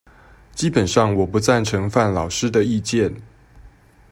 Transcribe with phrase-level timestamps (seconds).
[0.55, 3.21] 基本上我不贊成范老師的意見